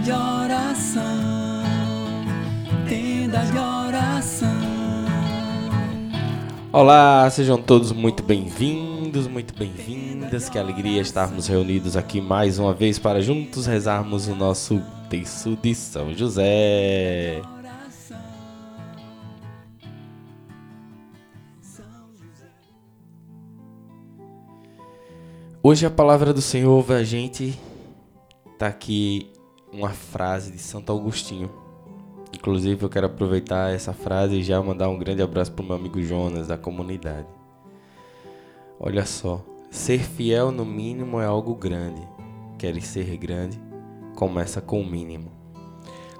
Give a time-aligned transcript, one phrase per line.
[0.00, 1.62] de oração,
[2.88, 4.48] tenda de oração.
[6.72, 10.48] Olá, sejam todos muito bem-vindos, muito bem-vindas.
[10.48, 15.74] Que alegria estarmos reunidos aqui mais uma vez para juntos rezarmos o nosso texto de
[15.74, 17.42] São José.
[25.62, 27.58] Hoje a palavra do Senhor a gente
[28.58, 29.31] tá aqui
[29.72, 31.50] uma frase de Santo Agostinho.
[32.34, 36.00] Inclusive eu quero aproveitar essa frase e já mandar um grande abraço pro meu amigo
[36.02, 37.28] Jonas da comunidade.
[38.78, 42.02] Olha só, ser fiel no mínimo é algo grande.
[42.58, 43.58] Queres ser grande?
[44.14, 45.30] Começa com o mínimo.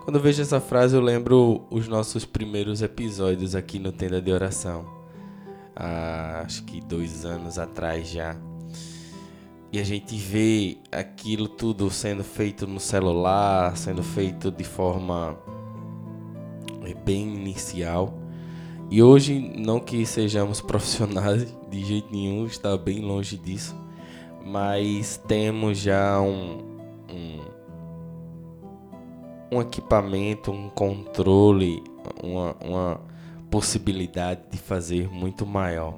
[0.05, 4.33] Quando eu vejo essa frase, eu lembro os nossos primeiros episódios aqui no Tenda de
[4.33, 4.85] Oração.
[5.77, 8.37] Há, acho que dois anos atrás já
[9.73, 15.39] e a gente vê aquilo tudo sendo feito no celular, sendo feito de forma
[16.85, 18.13] é, bem inicial.
[18.91, 23.75] E hoje, não que sejamos profissionais de jeito nenhum, está bem longe disso,
[24.45, 26.59] mas temos já um,
[27.11, 27.41] um,
[29.57, 31.83] um equipamento, um controle,
[32.23, 33.01] uma, uma
[33.51, 35.97] possibilidade de fazer muito maior.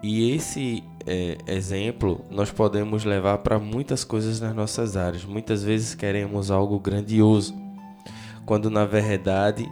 [0.00, 5.24] E esse é, exemplo nós podemos levar para muitas coisas nas nossas áreas.
[5.24, 7.54] Muitas vezes queremos algo grandioso,
[8.46, 9.68] quando na verdade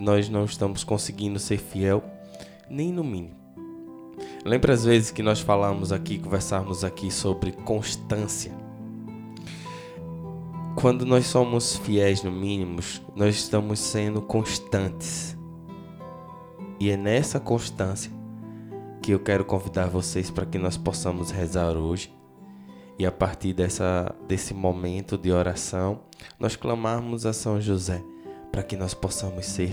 [0.00, 2.02] nós não estamos conseguindo ser fiel
[2.68, 3.34] nem no mínimo.
[4.44, 8.52] Lembra as vezes que nós falamos aqui, conversamos aqui sobre constância?
[10.76, 12.80] Quando nós somos fiéis no mínimo,
[13.14, 15.36] nós estamos sendo constantes.
[16.78, 18.19] E é nessa constância
[19.00, 22.14] que eu quero convidar vocês para que nós possamos rezar hoje.
[22.98, 26.00] E a partir dessa, desse momento de oração,
[26.38, 28.02] nós clamarmos a São José
[28.52, 29.72] para que nós possamos ser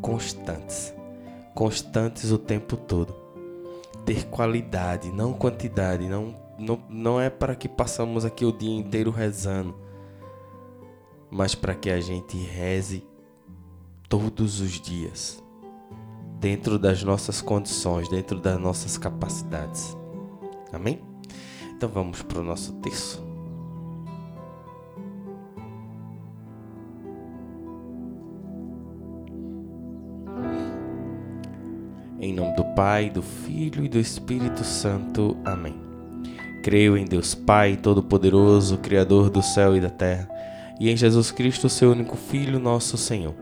[0.00, 0.94] constantes.
[1.54, 3.14] Constantes o tempo todo.
[4.06, 6.08] Ter qualidade, não quantidade.
[6.08, 9.74] Não, não, não é para que passamos aqui o dia inteiro rezando,
[11.30, 13.06] mas para que a gente reze
[14.08, 15.41] todos os dias
[16.42, 19.96] dentro das nossas condições, dentro das nossas capacidades.
[20.72, 20.98] Amém?
[21.76, 23.22] Então vamos para o nosso texto.
[32.18, 35.36] Em nome do Pai, do Filho e do Espírito Santo.
[35.44, 35.80] Amém.
[36.64, 40.28] Creio em Deus Pai Todo-Poderoso, Criador do céu e da terra,
[40.80, 43.41] e em Jesus Cristo, seu único Filho, nosso Senhor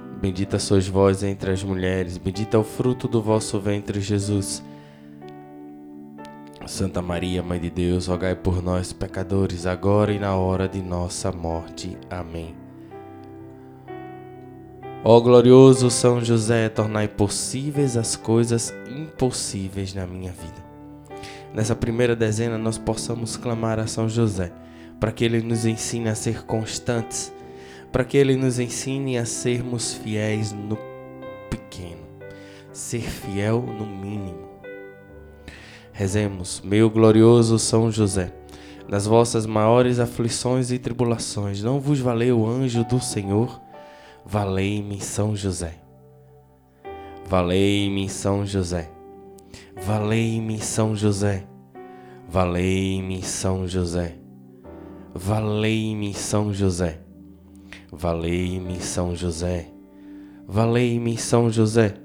[0.21, 4.63] Bendita sois vós entre as mulheres, bendito é o fruto do vosso ventre, Jesus.
[6.67, 11.31] Santa Maria, Mãe de Deus, rogai por nós, pecadores, agora e na hora de nossa
[11.31, 11.97] morte.
[12.07, 12.55] Amém.
[15.03, 20.63] Ó glorioso São José, tornai possíveis as coisas impossíveis na minha vida.
[21.51, 24.51] Nessa primeira dezena, nós possamos clamar a São José,
[24.99, 27.33] para que ele nos ensine a ser constantes
[27.91, 30.77] para que Ele nos ensine a sermos fiéis no
[31.49, 32.07] pequeno,
[32.71, 34.49] ser fiel no mínimo.
[35.91, 38.33] Rezemos, meu glorioso São José,
[38.87, 43.61] nas vossas maiores aflições e tribulações, não vos valeu o anjo do Senhor?
[44.25, 45.75] Valei-me, São José.
[47.27, 48.89] Valei-me, São José.
[49.83, 51.45] Valei-me, São José.
[52.29, 54.17] Valei-me, São José.
[55.13, 57.01] Valei-me, São José.
[57.93, 59.67] Valei-me São José,
[60.47, 61.95] valei-me São José,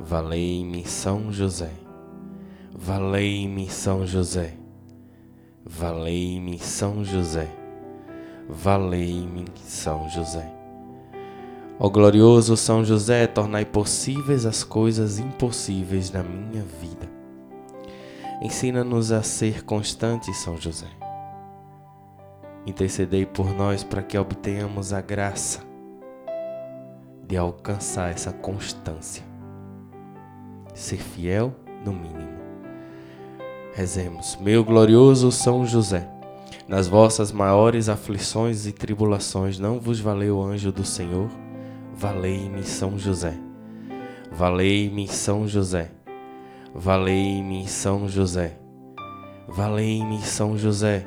[0.00, 1.70] valei-me São José,
[2.74, 4.54] valei-me São José,
[5.62, 7.48] valei-me São José,
[8.48, 10.50] valei-me São José.
[11.78, 17.10] Ó glorioso São José, tornai possíveis as coisas impossíveis na minha vida.
[18.40, 21.01] Ensina-nos a ser constantes, São José.
[22.66, 25.60] Intercedei por nós para que obtenhamos a graça
[27.26, 29.24] de alcançar essa constância.
[30.74, 31.54] Ser fiel
[31.84, 32.40] no mínimo.
[33.74, 36.08] Rezemos, meu glorioso São José,
[36.68, 41.28] nas vossas maiores aflições e tribulações não vos valeu o anjo do Senhor?
[41.94, 43.34] Valei-me São José.
[44.30, 45.90] Valei-me São José.
[46.74, 48.58] Valei-me São José.
[49.48, 51.06] Valei-me São José.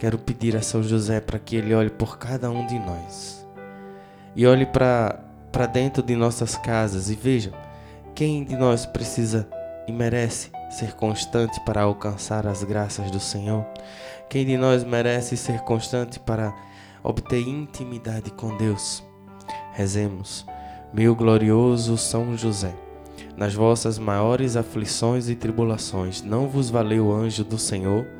[0.00, 3.46] quero pedir a São José para que ele olhe por cada um de nós
[4.34, 7.52] e olhe para dentro de nossas casas e veja
[8.14, 9.46] quem de nós precisa
[9.86, 13.66] e merece ser constante para alcançar as graças do Senhor,
[14.30, 16.54] quem de nós merece ser constante para
[17.02, 19.04] obter intimidade com Deus.
[19.74, 20.46] Rezemos
[20.94, 22.74] meu glorioso São José,
[23.36, 28.19] nas vossas maiores aflições e tribulações, não vos valeu o anjo do Senhor?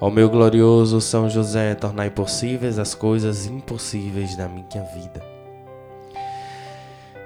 [0.00, 5.20] Ó meu glorioso São José, tornai possíveis as coisas impossíveis da minha vida.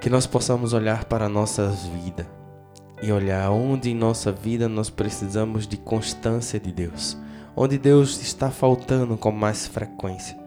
[0.00, 2.26] Que nós possamos olhar para a nossa vida.
[3.02, 7.18] E olhar onde em nossa vida nós precisamos de constância de Deus,
[7.54, 10.38] onde Deus está faltando com mais frequência.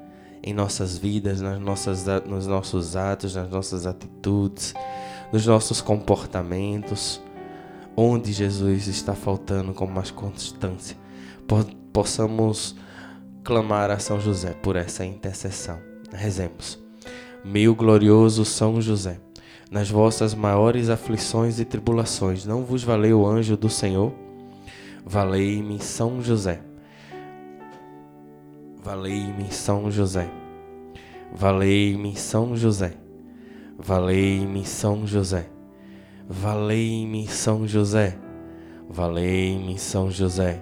[0.42, 4.74] Em nossas vidas, nas nossas, nos nossos atos, nas nossas atitudes,
[5.32, 7.22] nos nossos comportamentos,
[7.96, 10.98] onde Jesus está faltando com mais constância,
[11.96, 12.76] possamos
[13.42, 15.80] clamar a São José por essa intercessão.
[16.12, 16.78] Rezemos.
[17.42, 19.18] Meu glorioso São José,
[19.72, 24.14] nas vossas maiores aflições e tribulações, não vos valeu o anjo do Senhor?
[25.06, 26.60] Valei-me São José
[28.84, 30.30] Valei-me São José.
[31.34, 32.94] Valei-me São José.
[33.80, 35.48] Valei-me São José.
[36.30, 38.18] Valei-me São José.
[38.90, 40.62] Valei-me São José.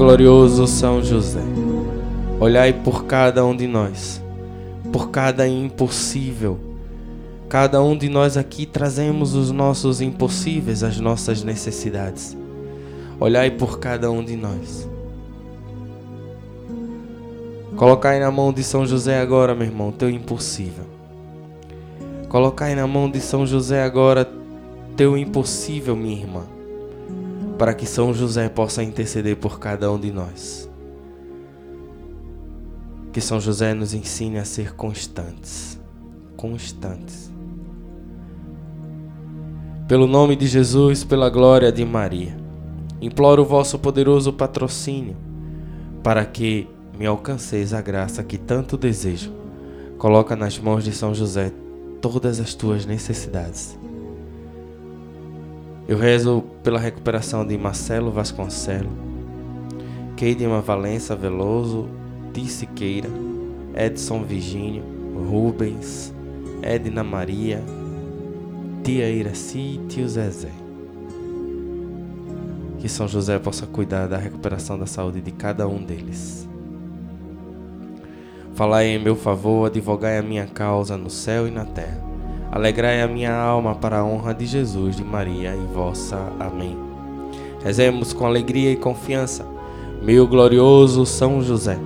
[0.00, 1.42] Glorioso São José,
[2.40, 4.18] olhai por cada um de nós
[4.90, 6.58] por cada impossível.
[7.50, 12.34] Cada um de nós aqui trazemos os nossos impossíveis, as nossas necessidades.
[13.20, 14.88] Olhai por cada um de nós.
[17.76, 20.84] Colocai na mão de São José agora, meu irmão, teu impossível.
[22.30, 24.26] Colocai na mão de São José agora
[24.96, 26.44] teu impossível, minha irmã,
[27.60, 30.66] para que São José possa interceder por cada um de nós.
[33.12, 35.78] Que São José nos ensine a ser constantes.
[36.38, 37.30] Constantes.
[39.86, 42.34] Pelo nome de Jesus, pela glória de Maria,
[42.98, 45.14] imploro o vosso poderoso patrocínio
[46.02, 46.66] para que
[46.98, 49.34] me alcanceis a graça que tanto desejo.
[49.98, 51.52] Coloca nas mãos de São José
[52.00, 53.78] todas as tuas necessidades.
[55.90, 58.90] Eu rezo pela recuperação de Marcelo Vasconcelo,
[60.16, 61.88] Keidema Valença Veloso
[62.32, 63.08] Ti Siqueira,
[63.74, 64.84] Edson Virgínio,
[65.28, 66.14] Rubens,
[66.62, 67.60] Edna Maria,
[68.84, 70.52] Tia Iraci e Tio Zezé.
[72.78, 76.48] Que São José possa cuidar da recuperação da saúde de cada um deles.
[78.54, 82.09] Falai em meu favor, advogai a minha causa no céu e na terra.
[82.52, 86.32] Alegrai a minha alma para a honra de Jesus, de Maria e vossa.
[86.38, 86.76] Amém.
[87.62, 89.46] Rezemos com alegria e confiança,
[90.02, 91.78] meu glorioso São José.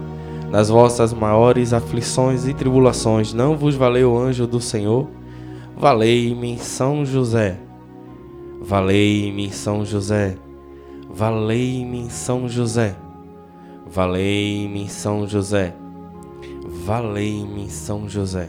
[0.51, 5.09] Nas vossas maiores aflições e tribulações, não vos valeu o anjo do Senhor?
[5.77, 7.59] Valei-me, São José.
[8.61, 10.37] Valei-me, São José.
[11.11, 12.97] Valei-me, São José.
[13.87, 15.75] Valei-me, São José.
[16.65, 18.49] Valei-me, São José.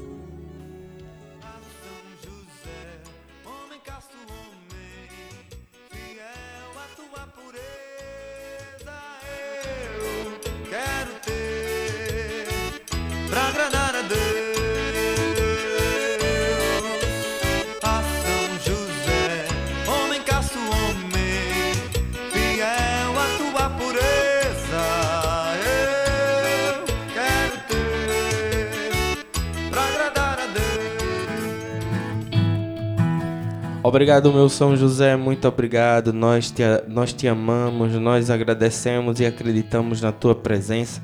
[33.91, 36.13] Obrigado, meu São José, muito obrigado.
[36.13, 41.01] Nós te, nós te amamos, nós agradecemos e acreditamos na tua presença.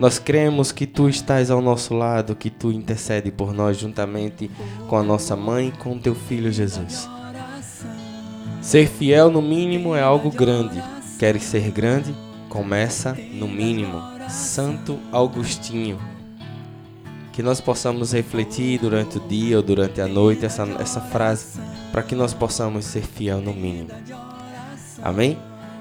[0.00, 4.50] Nós cremos que tu estás ao nosso lado, que tu intercede por nós juntamente
[4.88, 7.08] com a nossa mãe e com teu filho Jesus.
[8.60, 10.82] Ser fiel no mínimo é algo grande.
[11.20, 12.12] Queres ser grande?
[12.48, 14.02] Começa no mínimo.
[14.28, 16.15] Santo Augustinho
[17.36, 21.60] que nós possamos refletir durante o dia ou durante a noite essa, essa frase,
[21.92, 23.90] para que nós possamos ser fiel no mínimo.
[25.02, 25.38] Amém?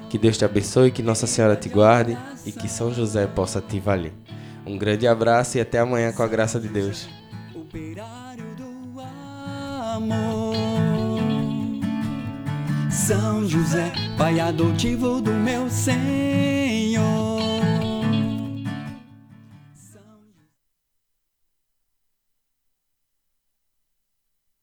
[0.10, 3.80] Que Deus te abençoe, que Nossa Senhora te guarde e que São José possa te
[3.80, 4.12] valer.
[4.66, 7.08] Um grande abraço e até amanhã com a graça de Deus.
[12.90, 17.25] São José, Pai adotivo do meu Senhor.